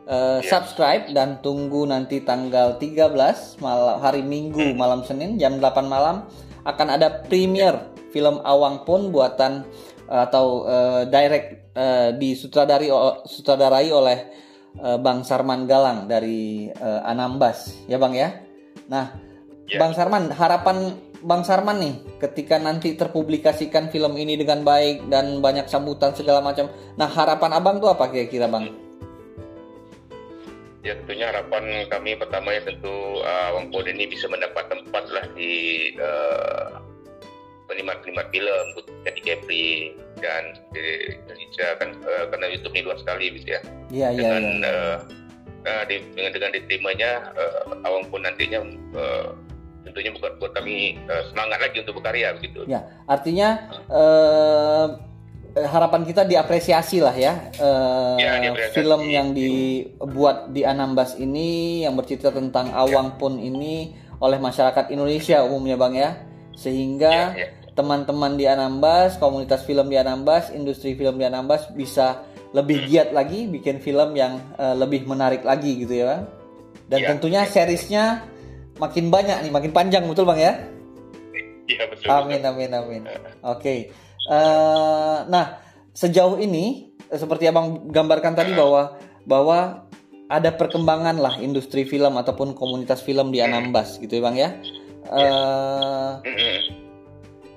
Uh, 0.02 0.42
subscribe 0.42 1.14
dan 1.14 1.38
tunggu 1.46 1.86
nanti 1.86 2.26
tanggal 2.26 2.74
13 2.74 3.14
malam 3.62 4.02
hari 4.02 4.26
Minggu 4.26 4.74
hmm. 4.74 4.74
malam 4.74 5.06
Senin 5.06 5.38
jam 5.38 5.62
8 5.62 5.86
malam 5.86 6.26
akan 6.66 6.88
ada 6.98 7.22
premier 7.22 7.78
film 8.10 8.42
Awang 8.42 8.82
Pun 8.82 9.14
buatan 9.14 9.62
uh, 10.10 10.26
atau 10.26 10.66
uh, 10.66 11.06
direct 11.06 11.70
uh, 11.78 12.10
disutradari 12.18 12.90
sutradarai 13.30 13.94
oleh 13.94 14.18
uh, 14.82 14.98
Bang 14.98 15.22
Sarman 15.22 15.70
Galang 15.70 16.10
dari 16.10 16.66
uh, 16.66 17.06
Anambas 17.06 17.86
ya 17.86 17.94
Bang 18.02 18.18
ya. 18.18 18.42
Nah, 18.90 19.14
yeah. 19.70 19.78
Bang 19.78 19.94
Sarman 19.94 20.34
harapan 20.34 20.98
Bang 21.22 21.46
Sarman 21.46 21.78
nih 21.78 21.94
ketika 22.18 22.58
nanti 22.58 22.98
terpublikasikan 22.98 23.94
film 23.94 24.18
ini 24.18 24.34
dengan 24.34 24.66
baik 24.66 25.06
dan 25.06 25.38
banyak 25.38 25.70
sambutan 25.70 26.10
segala 26.10 26.42
macam. 26.42 26.66
Nah, 26.98 27.06
harapan 27.06 27.54
Abang 27.54 27.78
tuh 27.78 27.94
apa 27.94 28.10
kira-kira 28.10 28.50
Bang? 28.50 28.81
Ya 30.82 30.98
tentunya 30.98 31.30
harapan 31.30 31.86
kami 31.86 32.18
pertama 32.18 32.50
ya 32.50 32.62
tentu 32.66 33.22
uh, 33.22 33.54
Wang 33.54 33.70
Pod 33.70 33.86
ini 33.86 34.10
bisa 34.10 34.26
mendapat 34.26 34.66
tempat 34.66 35.04
lah 35.14 35.24
di 35.38 35.94
uh, 36.02 36.82
penikmat-penikmat 37.70 38.34
film 38.34 38.66
jadi 39.06 39.20
Kepri 39.22 39.94
dan 40.18 40.58
di 40.74 41.16
Indonesia 41.22 41.78
kan 41.78 41.94
uh, 42.02 42.24
karena 42.34 42.46
YouTube 42.50 42.74
ini 42.74 42.82
luas 42.82 42.98
sekali 42.98 43.30
gitu 43.38 43.54
ya. 43.54 43.60
Iya 43.94 44.08
iya. 44.10 44.18
Dengan 44.18 44.44
ya, 44.44 44.74
ya. 44.74 44.86
Uh, 45.62 45.82
di, 45.86 45.94
dengan 46.18 46.30
dengan 46.34 46.50
diterimanya 46.58 47.10
uh, 47.38 47.86
Awang 47.86 48.10
pun 48.10 48.26
nantinya 48.26 48.66
uh, 48.98 49.38
tentunya 49.86 50.10
buat 50.18 50.42
buat 50.42 50.50
kami 50.58 50.98
uh, 51.06 51.22
semangat 51.30 51.62
lagi 51.62 51.78
untuk 51.78 52.02
berkarya 52.02 52.34
begitu. 52.34 52.66
Ya 52.66 52.82
artinya 53.06 53.70
uh, 53.86 54.98
Eh, 55.11 55.11
harapan 55.52 56.02
kita 56.08 56.24
diapresiasi 56.24 57.04
lah 57.04 57.12
ya, 57.12 57.52
uh, 57.60 58.16
ya 58.16 58.40
diapresiasi. 58.40 58.76
film 58.76 59.02
yang 59.12 59.36
dibuat 59.36 60.48
di 60.48 60.64
Anambas 60.64 61.20
ini 61.20 61.82
yang 61.84 61.92
bercerita 61.92 62.32
tentang 62.32 62.72
awang 62.72 63.16
ya. 63.16 63.18
pun 63.20 63.32
ini 63.36 63.92
oleh 64.16 64.40
masyarakat 64.40 64.88
Indonesia 64.88 65.44
umumnya 65.44 65.76
bang 65.76 65.94
ya 65.98 66.10
sehingga 66.56 67.36
ya, 67.36 67.44
ya. 67.44 67.48
teman-teman 67.76 68.40
di 68.40 68.48
Anambas 68.48 69.20
komunitas 69.20 69.66
film 69.68 69.92
di 69.92 70.00
Anambas 70.00 70.48
industri 70.56 70.96
film 70.96 71.20
di 71.20 71.28
Anambas 71.28 71.68
bisa 71.76 72.24
lebih 72.56 72.84
hmm. 72.84 72.88
giat 72.88 73.08
lagi 73.12 73.44
bikin 73.48 73.80
film 73.84 74.16
yang 74.16 74.40
uh, 74.56 74.72
lebih 74.72 75.04
menarik 75.04 75.44
lagi 75.44 75.84
gitu 75.84 76.00
ya 76.00 76.16
bang 76.16 76.22
dan 76.88 76.98
ya, 77.02 77.08
tentunya 77.12 77.42
ya. 77.44 77.50
seriesnya 77.50 78.04
makin 78.80 79.12
banyak 79.12 79.48
nih 79.48 79.52
makin 79.52 79.72
panjang 79.74 80.04
betul 80.08 80.24
bang 80.24 80.40
ya 80.40 80.54
Iya 81.62 81.84
betul. 81.88 82.10
Amin 82.10 82.42
amin 82.42 82.70
amin. 82.74 83.02
Oke. 83.06 83.22
Okay. 83.62 83.78
Uh, 84.26 85.26
nah, 85.26 85.58
sejauh 85.92 86.38
ini 86.38 86.94
seperti 87.10 87.50
abang 87.50 87.90
gambarkan 87.90 88.32
tadi 88.32 88.54
bahwa 88.56 88.96
bahwa 89.26 89.88
ada 90.32 90.50
perkembangan 90.54 91.20
lah 91.20 91.36
industri 91.44 91.84
film 91.84 92.16
ataupun 92.16 92.56
komunitas 92.56 93.04
film 93.04 93.28
di 93.28 93.44
Anambas 93.44 94.00
gitu 94.00 94.16
ya 94.16 94.22
bang 94.24 94.36
ya. 94.38 94.50
Uh, 95.12 96.12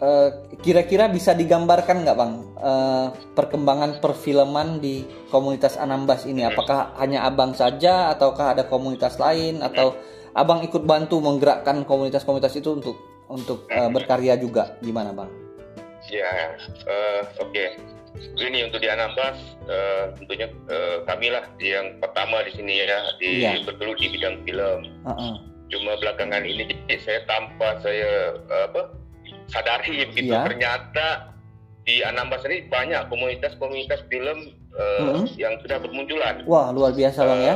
uh, 0.04 0.30
kira-kira 0.60 1.08
bisa 1.08 1.32
digambarkan 1.32 2.04
nggak 2.04 2.18
bang 2.20 2.34
uh, 2.60 3.08
perkembangan 3.32 4.04
perfilman 4.04 4.84
di 4.84 5.08
komunitas 5.32 5.80
Anambas 5.80 6.28
ini? 6.28 6.44
Apakah 6.44 7.00
hanya 7.00 7.24
abang 7.24 7.56
saja 7.56 8.12
ataukah 8.12 8.58
ada 8.58 8.68
komunitas 8.68 9.16
lain 9.22 9.64
atau 9.64 9.96
abang 10.36 10.60
ikut 10.68 10.84
bantu 10.84 11.24
menggerakkan 11.24 11.88
komunitas-komunitas 11.88 12.60
itu 12.60 12.76
untuk 12.76 13.00
untuk 13.32 13.72
uh, 13.72 13.88
berkarya 13.88 14.36
juga 14.36 14.76
gimana 14.84 15.16
bang? 15.16 15.45
Ya, 16.10 16.54
uh, 16.86 17.22
oke. 17.42 17.52
Okay. 17.52 17.70
Ini 18.40 18.72
untuk 18.72 18.80
di 18.80 18.88
Anambas, 18.88 19.36
uh, 19.68 20.16
tentunya 20.16 20.48
uh, 20.72 21.04
kami 21.04 21.36
lah 21.36 21.44
yang 21.60 22.00
pertama 22.00 22.48
di 22.48 22.52
sini 22.56 22.80
ya, 22.80 23.00
di 23.20 23.44
yeah. 23.44 23.60
bergelut 23.68 24.00
di 24.00 24.08
bidang 24.16 24.40
film. 24.48 24.80
Uh 25.04 25.12
-uh. 25.12 25.34
Cuma 25.68 26.00
belakangan 26.00 26.46
ini 26.48 26.72
saya 27.04 27.28
tanpa 27.28 27.84
saya 27.84 28.40
uh, 28.48 28.72
apa 28.72 28.82
sadari 29.52 30.08
begitu 30.08 30.32
yeah. 30.32 30.48
ternyata 30.48 31.36
di 31.86 32.02
Anambas 32.02 32.48
ini 32.48 32.66
banyak 32.72 33.12
komunitas-komunitas 33.12 34.08
film 34.08 34.56
uh, 34.80 34.82
uh 34.82 35.22
-huh. 35.22 35.26
yang 35.36 35.60
sudah 35.60 35.78
bermunculan. 35.84 36.48
Wah 36.48 36.72
luar 36.72 36.96
biasa 36.96 37.20
bang 37.28 37.42
ya. 37.44 37.56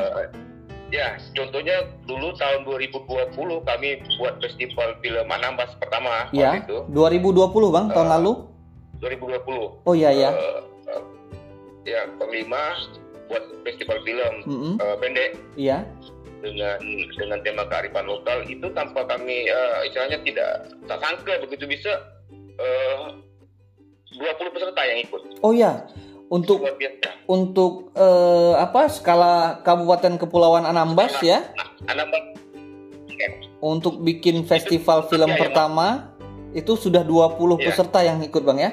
Ya, 0.90 1.22
contohnya 1.38 1.86
dulu 2.10 2.34
tahun 2.34 2.66
2020 2.66 3.38
kami 3.62 3.90
buat 4.18 4.42
festival 4.42 4.98
film 5.06 5.28
Anambas 5.30 5.78
pertama 5.78 6.26
ya, 6.34 6.66
itu. 6.66 6.82
2020 6.90 7.46
Bang, 7.70 7.94
tahun 7.94 8.10
uh, 8.10 8.14
lalu? 8.18 8.34
2020. 8.98 9.86
Oh 9.86 9.94
iya 9.94 10.10
ya. 10.10 10.30
Uh, 10.34 10.66
uh, 10.90 11.04
ya, 11.86 12.10
kelima 12.18 12.74
buat 13.30 13.44
festival 13.62 14.02
film 14.02 14.34
mm 14.50 14.58
-hmm. 14.58 14.74
uh, 14.82 14.96
pendek. 14.98 15.38
Iya. 15.54 15.86
Dengan 16.42 16.82
dengan 17.14 17.40
tema 17.46 17.64
kearifan 17.70 18.10
lokal 18.10 18.48
itu 18.50 18.66
tanpa 18.74 19.06
kami 19.06 19.46
uh, 19.46 19.86
istilahnya 19.86 20.18
tidak 20.26 20.74
tak 20.90 20.98
sangka 21.06 21.38
begitu 21.46 21.70
bisa 21.70 21.92
uh, 22.58 23.14
20 24.18 24.56
peserta 24.58 24.82
yang 24.90 25.00
ikut. 25.06 25.22
Oh 25.46 25.54
iya 25.54 25.86
untuk 26.30 26.62
untuk 27.26 27.90
uh, 27.98 28.54
apa 28.62 28.86
skala 28.90 29.66
Kabupaten 29.66 30.22
Kepulauan 30.22 30.66
Anambas 30.66 31.18
ya? 31.26 31.50
Anambas. 31.90 32.38
Untuk 33.60 34.00
bikin 34.00 34.48
festival 34.48 35.04
itu, 35.04 35.10
film 35.12 35.36
ya, 35.36 35.38
pertama 35.44 36.16
ya, 36.56 36.64
itu 36.64 36.80
sudah 36.80 37.04
20 37.04 37.36
ya. 37.36 37.68
peserta 37.68 38.00
yang 38.00 38.24
ikut 38.24 38.40
Bang 38.48 38.56
ya? 38.56 38.72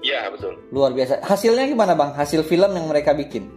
Iya, 0.00 0.32
betul. 0.32 0.56
Luar 0.72 0.96
biasa. 0.96 1.20
Hasilnya 1.20 1.68
gimana 1.68 1.92
Bang? 1.92 2.16
Hasil 2.16 2.40
film 2.48 2.72
yang 2.72 2.88
mereka 2.88 3.12
bikin? 3.12 3.52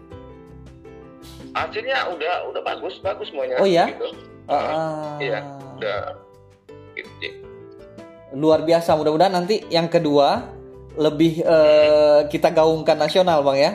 Hasilnya 1.55 2.11
udah 2.11 2.51
udah 2.51 2.61
bagus, 2.67 2.99
bagus 2.99 3.31
semuanya. 3.31 3.63
Oh 3.63 3.69
iya? 3.69 3.87
Gitu. 3.95 4.11
Uh, 4.49 5.15
iya, 5.23 5.39
udah 5.79 6.19
gitu. 6.97 7.27
Luar 8.35 8.67
biasa. 8.67 8.99
Mudah-mudahan 8.99 9.31
nanti 9.31 9.63
yang 9.71 9.87
kedua 9.87 10.58
lebih 10.97 11.43
uh, 11.45 12.25
kita 12.31 12.49
gaungkan 12.53 12.97
nasional 12.97 13.45
bang 13.45 13.57
ya. 13.59 13.71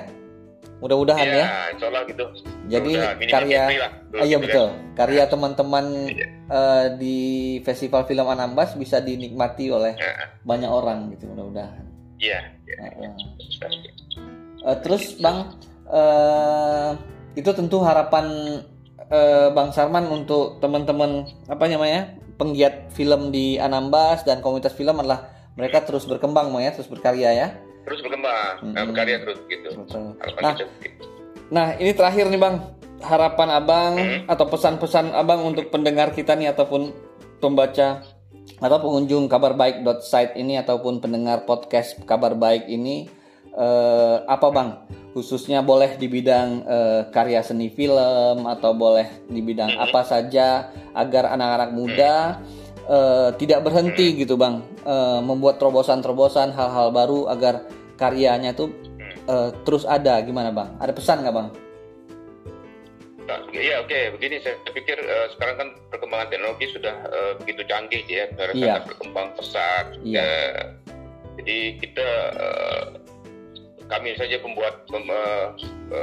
Mudah-mudahan 0.82 1.24
ya, 1.24 1.46
ya. 1.80 2.00
gitu. 2.04 2.24
Jadi 2.68 2.92
karya 3.30 3.88
ah, 4.12 4.26
iya 4.26 4.36
betul. 4.36 4.68
Karya 4.92 5.24
teman-teman 5.30 6.12
ya. 6.12 6.28
uh, 6.52 6.84
di 7.00 7.16
festival 7.64 8.04
film 8.04 8.28
Anambas 8.28 8.76
bisa 8.76 9.00
dinikmati 9.00 9.72
oleh 9.72 9.96
ya. 9.96 10.28
banyak 10.44 10.68
orang 10.68 11.08
gitu 11.16 11.30
mudah-mudahan. 11.32 11.84
Iya 12.20 12.40
ya. 12.68 12.76
uh, 13.00 13.16
uh, 14.64 14.76
terus 14.84 15.16
bang 15.20 15.56
uh, 15.88 16.96
itu 17.34 17.50
tentu 17.56 17.80
harapan 17.80 18.60
uh, 19.08 19.48
bang 19.56 19.70
Sarman 19.72 20.04
untuk 20.08 20.60
teman-teman 20.60 21.26
apa 21.48 21.64
namanya 21.66 22.12
penggiat 22.36 22.90
film 22.94 23.30
di 23.30 23.56
Anambas 23.58 24.26
dan 24.26 24.42
komunitas 24.42 24.74
film 24.74 24.98
adalah 24.98 25.33
mereka 25.54 25.86
terus 25.86 26.04
berkembang 26.06 26.50
mau 26.50 26.58
ya 26.58 26.74
terus 26.74 26.90
berkarya 26.90 27.30
ya? 27.30 27.48
Terus 27.86 28.00
berkembang 28.02 28.54
hmm. 28.62 28.74
nah, 28.74 28.84
berkarya 28.90 29.16
terus 29.22 29.38
gitu. 29.46 29.68
Nah, 30.42 30.54
nah 31.50 31.66
ini 31.78 31.92
terakhir 31.94 32.26
nih 32.30 32.40
bang. 32.40 32.56
Harapan 33.04 33.48
abang 33.52 33.94
hmm. 34.00 34.20
atau 34.32 34.46
pesan-pesan 34.48 35.12
abang 35.12 35.44
untuk 35.44 35.68
pendengar 35.68 36.10
kita 36.16 36.32
nih 36.34 36.50
ataupun 36.56 36.90
pembaca 37.38 38.00
atau 38.60 38.78
pengunjung 38.80 39.28
kabar 39.28 39.52
baik 39.52 39.84
site 40.00 40.36
ini 40.40 40.56
ataupun 40.56 41.00
pendengar 41.00 41.44
podcast 41.44 42.00
kabar 42.08 42.32
baik 42.32 42.64
ini 42.66 43.06
eh, 43.54 44.16
apa 44.24 44.48
bang? 44.50 44.70
Khususnya 45.14 45.62
boleh 45.62 45.94
di 46.00 46.10
bidang 46.10 46.64
eh, 46.66 47.02
karya 47.14 47.44
seni 47.44 47.70
film 47.70 48.48
atau 48.48 48.74
boleh 48.74 49.28
di 49.30 49.38
bidang 49.44 49.70
hmm. 49.76 49.84
apa 49.84 50.00
saja 50.02 50.72
agar 50.96 51.30
anak-anak 51.30 51.70
muda 51.76 52.14
hmm 52.42 52.63
uh, 52.88 53.30
tidak 53.36 53.64
berhenti 53.64 54.16
gitu 54.18 54.34
bang 54.34 54.62
uh, 54.84 55.20
membuat 55.20 55.60
terobosan-terobosan 55.60 56.52
hal-hal 56.52 56.90
baru 56.92 57.28
agar 57.30 57.64
karyanya 57.94 58.52
tuh 58.52 58.72
uh, 59.28 59.50
terus 59.62 59.84
ada 59.88 60.20
gimana 60.24 60.50
bang? 60.50 60.70
Ada 60.80 60.92
pesan 60.92 61.22
nggak 61.24 61.36
bang? 61.36 61.48
Nah, 63.24 63.40
iya 63.56 63.80
oke 63.80 63.88
okay. 63.88 64.12
begini 64.12 64.36
saya 64.44 64.60
pikir 64.68 65.00
uh, 65.00 65.26
sekarang 65.32 65.56
kan 65.56 65.68
perkembangan 65.88 66.28
teknologi 66.28 66.68
sudah 66.68 66.92
uh, 67.08 67.32
begitu 67.40 67.64
canggih 67.64 68.04
ya, 68.04 68.28
yeah. 68.52 68.84
berkembang 68.84 69.32
pesat. 69.32 69.96
Yeah. 70.04 70.04
Iya. 70.04 70.24
Uh, 70.28 70.64
jadi 71.40 71.58
kita 71.80 72.08
uh, 72.36 73.03
kami 73.94 74.18
saja 74.18 74.36
pembuat 74.42 74.82
pem, 74.90 75.06
uh, 75.06 75.54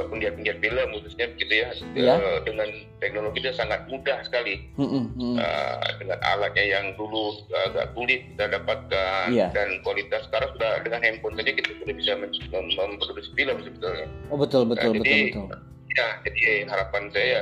penggiat-penggiat 0.08 0.58
film 0.64 0.88
khususnya 0.96 1.28
begitu 1.36 1.54
ya 1.60 1.70
yeah. 1.92 2.16
uh, 2.16 2.40
dengan 2.40 2.68
teknologi 3.04 3.44
itu 3.44 3.52
sangat 3.52 3.84
mudah 3.92 4.24
sekali 4.24 4.64
mm 4.80 4.88
-hmm. 4.88 5.36
uh, 5.36 5.84
dengan 6.00 6.18
alatnya 6.24 6.64
yang 6.64 6.96
dulu 6.96 7.44
agak 7.68 7.92
sulit 7.92 8.24
kita 8.32 8.56
dapatkan 8.56 9.26
yeah. 9.28 9.52
dan 9.52 9.84
kualitas 9.84 10.24
sekarang 10.32 10.48
sudah 10.56 10.80
dengan 10.80 11.00
handphone 11.04 11.36
saja 11.36 11.52
kita 11.52 11.70
sudah 11.84 11.94
bisa 11.94 12.12
memproduksi 12.16 13.30
film 13.36 13.56
sebetulnya. 13.60 14.08
Oh 14.32 14.38
betul 14.40 14.64
betul 14.64 14.96
nah, 14.96 14.96
betul 14.96 15.04
jadi, 15.04 15.20
betul. 15.28 15.46
Ya 15.92 16.08
jadi 16.24 16.42
harapan 16.72 17.04
saya 17.12 17.40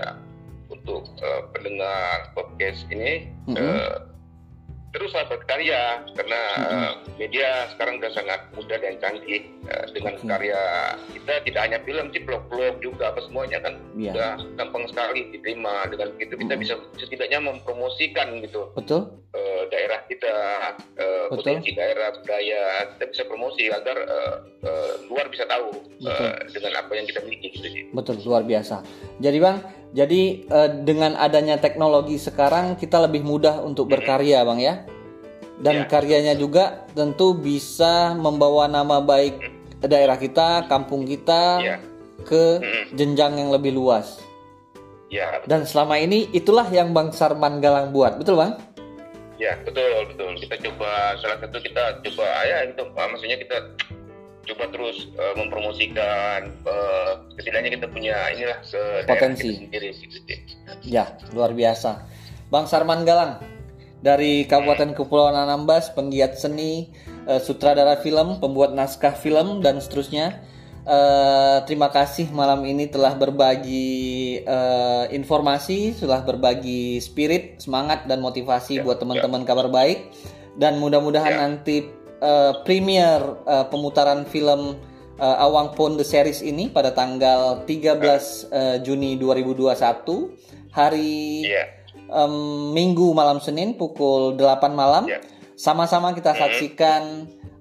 untuk 0.71 1.07
uh, 1.23 1.42
pendengar 1.54 2.35
podcast 2.35 2.83
ini 2.90 3.30
mm 3.47 3.54
-hmm. 3.54 3.62
uh, 3.62 4.10
teruslah 4.90 5.23
berkarya 5.30 6.02
karena 6.18 6.40
uh, 6.66 6.92
media 7.14 7.70
sekarang 7.75 8.02
sudah 8.02 8.12
sangat 8.14 8.40
mudah 8.59 8.78
dan 8.82 8.99
canggih 8.99 9.47
uh, 9.70 9.87
dengan 9.94 10.18
okay. 10.18 10.26
karya 10.26 10.62
kita 11.14 11.35
tidak 11.47 11.61
hanya 11.62 11.78
film 11.87 12.06
sih 12.11 12.23
blog-blog 12.26 12.75
juga 12.82 13.14
apa 13.14 13.23
semuanya 13.23 13.62
kan 13.62 13.78
yeah. 13.94 14.11
sudah 14.11 14.30
gampang 14.59 14.85
sekali 14.90 15.30
diterima. 15.30 15.87
Dengan 15.87 16.09
begitu 16.18 16.35
kita 16.42 16.54
bisa 16.59 16.75
setidaknya 16.99 17.38
mempromosikan 17.38 18.42
gitu 18.42 18.75
betul. 18.75 19.23
uh, 19.30 19.62
daerah 19.70 20.02
kita 20.11 20.35
uh, 20.99 21.26
potensi 21.30 21.70
daerah 21.70 22.11
budaya 22.18 22.62
kita 22.99 23.04
bisa 23.14 23.23
promosi 23.30 23.70
agar 23.70 23.97
uh, 24.11 24.35
uh, 24.66 24.92
luar 25.06 25.30
bisa 25.30 25.47
tahu 25.47 25.70
uh, 26.02 26.35
dengan 26.50 26.82
apa 26.82 26.92
yang 26.99 27.06
kita 27.06 27.23
miliki 27.23 27.54
gitu 27.54 27.68
sih. 27.70 27.82
Betul 27.94 28.18
luar 28.26 28.42
biasa. 28.42 28.82
Jadi 29.23 29.38
bang 29.38 29.59
jadi 29.90 30.47
uh, 30.47 30.70
dengan 30.87 31.18
adanya 31.18 31.59
teknologi 31.59 32.14
sekarang 32.14 32.78
kita 32.78 33.02
lebih 33.02 33.26
mudah 33.26 33.59
untuk 33.59 33.90
berkarya, 33.90 34.47
Bang 34.47 34.62
ya. 34.62 34.87
Dan 35.61 35.85
ya. 35.85 35.87
karyanya 35.90 36.35
juga 36.38 36.87
tentu 36.94 37.35
bisa 37.35 38.14
membawa 38.14 38.70
nama 38.70 39.02
baik 39.02 39.42
daerah 39.82 40.14
kita, 40.14 40.70
kampung 40.70 41.04
kita 41.04 41.42
ya. 41.59 41.76
ke 42.23 42.62
jenjang 42.94 43.42
yang 43.42 43.50
lebih 43.50 43.75
luas. 43.75 44.23
Ya. 45.11 45.42
Dan 45.50 45.66
selama 45.66 45.99
ini 45.99 46.30
itulah 46.30 46.70
yang 46.70 46.94
Bang 46.94 47.11
Sarman 47.11 47.59
Galang 47.59 47.90
buat, 47.90 48.14
betul 48.14 48.38
Bang? 48.38 48.62
Ya 49.42 49.59
betul 49.66 50.06
betul. 50.06 50.37
Kita 50.38 50.54
coba 50.70 51.18
salah 51.18 51.40
satu 51.42 51.59
kita 51.59 51.99
coba 52.04 52.26
ya 52.47 52.68
itu 52.68 52.82
maksudnya 52.92 53.40
kita 53.40 53.56
coba 54.49 54.64
terus 54.73 55.09
uh, 55.16 55.35
mempromosikan 55.37 56.52
uh, 56.64 57.12
setidaknya 57.37 57.76
kita 57.76 57.87
punya 57.92 58.16
inilah 58.32 58.59
potensi. 59.04 59.68
sendiri 59.68 59.90
ya 60.85 61.16
luar 61.37 61.52
biasa. 61.52 62.09
Bang 62.50 62.66
Sarman 62.66 63.06
Galang 63.06 63.38
dari 64.00 64.49
Kabupaten 64.49 64.97
Kepulauan 64.97 65.37
Anambas 65.37 65.92
penggiat 65.92 66.40
seni 66.40 66.88
uh, 67.28 67.38
sutradara 67.38 68.00
film 68.00 68.40
pembuat 68.40 68.73
naskah 68.73 69.14
film 69.14 69.61
dan 69.61 69.78
seterusnya. 69.78 70.40
Uh, 70.80 71.61
terima 71.68 71.92
kasih 71.92 72.32
malam 72.32 72.64
ini 72.64 72.88
telah 72.88 73.12
berbagi 73.12 74.40
uh, 74.49 75.04
informasi 75.12 75.92
telah 76.00 76.25
berbagi 76.25 76.97
spirit 77.04 77.61
semangat 77.61 78.09
dan 78.09 78.25
motivasi 78.25 78.80
ya, 78.80 78.82
buat 78.82 78.97
teman-teman 78.97 79.44
ya. 79.44 79.47
kabar 79.47 79.68
baik. 79.68 80.11
Dan 80.56 80.82
mudah-mudahan 80.82 81.37
ya. 81.37 81.40
nanti 81.47 82.00
uh, 82.21 82.62
premier 82.62 83.19
uh, 83.45 83.67
pemutaran 83.69 84.29
film 84.29 84.77
uh, 85.21 85.37
Awang 85.45 85.77
Pon 85.77 86.01
The 86.01 86.07
Series 86.07 86.40
ini 86.40 86.73
pada 86.73 86.97
tanggal 86.97 87.68
13 87.68 88.01
uh, 88.49 88.77
Juni 88.81 89.21
2021 89.21 90.73
hari 90.73 91.44
yeah. 91.44 91.66
um, 92.09 92.73
Minggu 92.73 93.12
malam 93.12 93.38
Senin 93.42 93.77
pukul 93.77 94.35
8 94.38 94.73
malam. 94.73 95.07
Yeah. 95.07 95.21
Sama-sama 95.61 96.16
kita 96.16 96.33
mm-hmm. 96.33 96.40
saksikan 96.40 97.03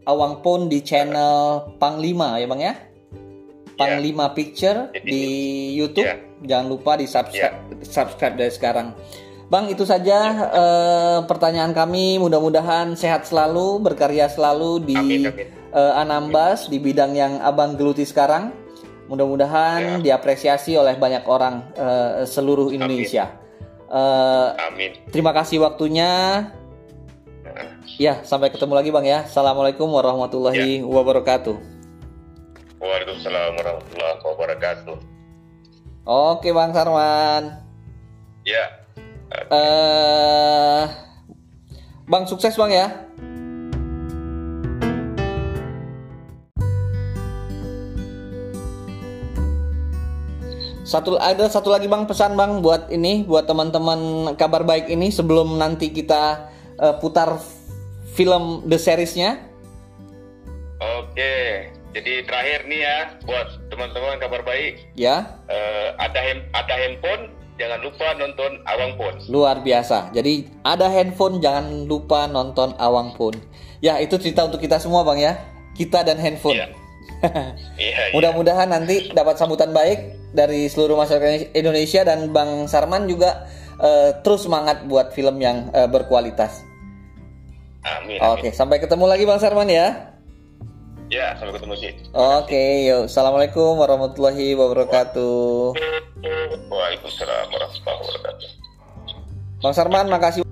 Awang 0.07 0.39
Pon 0.39 0.71
di 0.71 0.79
channel 0.79 1.67
Panglima 1.77 2.39
ya 2.39 2.47
Bang 2.47 2.63
ya. 2.63 2.73
Panglima 3.75 4.31
yeah. 4.31 4.35
Picture 4.35 4.79
di 5.03 5.23
YouTube. 5.75 6.07
Yeah. 6.07 6.19
Jangan 6.39 6.67
lupa 6.71 6.95
di 6.95 7.05
subscribe 7.07 7.55
yeah. 7.75 7.83
subscribe 7.83 8.35
dari 8.39 8.51
sekarang. 8.51 8.95
Bang, 9.49 9.65
itu 9.65 9.81
saja 9.81 10.45
uh, 10.53 11.19
pertanyaan 11.25 11.73
kami. 11.73 12.21
Mudah-mudahan 12.21 12.93
sehat 12.93 13.25
selalu, 13.25 13.81
berkarya 13.81 14.29
selalu 14.29 14.85
di 14.85 14.93
amin, 14.93 15.25
amin. 15.25 15.47
Uh, 15.73 15.97
Anambas 15.97 16.69
amin. 16.69 16.71
di 16.71 16.77
bidang 16.77 17.11
yang 17.17 17.41
Abang 17.41 17.73
geluti 17.73 18.05
sekarang. 18.05 18.53
Mudah-mudahan 19.09 20.05
ya. 20.05 20.13
diapresiasi 20.13 20.77
oleh 20.77 20.93
banyak 21.01 21.25
orang 21.25 21.65
uh, 21.73 22.21
seluruh 22.29 22.69
Indonesia. 22.69 23.33
Amin. 23.33 23.89
Uh, 23.89 24.49
amin. 24.69 24.91
Terima 25.09 25.33
kasih 25.33 25.65
waktunya. 25.65 26.45
Ya, 27.97 28.21
sampai 28.21 28.53
ketemu 28.53 28.77
lagi 28.77 28.93
Bang 28.93 29.03
ya. 29.03 29.25
Assalamualaikum 29.25 29.89
warahmatullahi 29.89 30.79
ya. 30.79 30.85
wabarakatuh. 30.85 31.57
Waalaikumsalam 32.77 33.57
warahmatullahi 33.57 34.17
wabarakatuh. 34.23 34.97
Oke 36.05 36.53
Bang 36.53 36.69
Sarman. 36.71 37.65
Ya. 38.45 38.79
Uh, 39.29 40.89
bang 42.09 42.25
sukses 42.25 42.57
bang 42.57 42.71
ya. 42.73 42.87
Satu 50.81 51.21
ada 51.21 51.45
satu 51.45 51.69
lagi 51.69 51.85
bang 51.85 52.09
pesan 52.09 52.33
bang 52.33 52.65
buat 52.65 52.89
ini 52.89 53.21
buat 53.21 53.45
teman-teman 53.45 54.33
kabar 54.33 54.65
baik 54.65 54.89
ini 54.89 55.13
sebelum 55.13 55.61
nanti 55.61 55.93
kita 55.93 56.49
uh, 56.81 56.97
putar 56.97 57.37
film 58.17 58.65
the 58.65 58.81
seriesnya. 58.81 59.45
Oke, 60.81 61.69
jadi 61.93 62.25
terakhir 62.25 62.65
nih 62.65 62.81
ya 62.81 62.97
buat 63.21 63.61
teman-teman 63.69 64.17
kabar 64.17 64.41
baik. 64.41 64.81
Ya. 64.97 65.37
Uh, 65.45 65.93
ada 66.01 66.17
ada 66.57 66.73
handphone 66.73 67.37
jangan 67.59 67.79
lupa 67.83 68.07
nonton 68.15 68.51
Awang 68.63 68.93
Pun. 68.95 69.13
Luar 69.27 69.59
biasa. 69.59 70.15
Jadi 70.15 70.47
ada 70.63 70.87
handphone 70.87 71.43
jangan 71.43 71.85
lupa 71.85 72.25
nonton 72.25 72.71
Awang 72.79 73.13
Pun. 73.19 73.35
Ya 73.83 73.99
itu 73.99 74.15
cerita 74.15 74.47
untuk 74.47 74.63
kita 74.63 74.79
semua 74.79 75.03
bang 75.03 75.19
ya. 75.19 75.33
Kita 75.75 76.07
dan 76.07 76.17
handphone. 76.17 76.55
Iya. 76.55 76.67
iya, 77.75 77.95
iya. 78.09 78.15
Mudah-mudahan 78.15 78.71
nanti 78.71 79.11
dapat 79.11 79.35
sambutan 79.35 79.75
baik 79.75 80.31
dari 80.31 80.71
seluruh 80.71 80.95
masyarakat 80.95 81.51
Indonesia 81.51 82.07
dan 82.07 82.31
Bang 82.31 82.71
Sarman 82.71 83.11
juga 83.11 83.43
uh, 83.75 84.23
terus 84.23 84.47
semangat 84.47 84.87
buat 84.87 85.11
film 85.11 85.35
yang 85.43 85.67
uh, 85.75 85.91
berkualitas. 85.91 86.63
Amin, 87.83 88.19
amin. 88.19 88.39
Oke, 88.39 88.49
sampai 88.55 88.79
ketemu 88.79 89.05
lagi 89.07 89.23
Bang 89.27 89.39
Sarman 89.43 89.67
ya. 89.67 90.08
Ya, 91.09 91.33
sampai 91.41 91.57
ketemu 91.57 91.73
sih. 91.73 91.91
Oke, 92.13 92.85
yuk. 92.85 93.09
Assalamualaikum 93.09 93.81
warahmatullahi 93.81 94.53
wabarakatuh. 94.53 95.73
Waalaikumsalam 96.69 97.49
warahmatullahi 97.49 97.97
wabarakatuh. 97.97 98.49
Bang 99.65 99.73
Sarman, 99.73 100.05
makasih. 100.05 100.48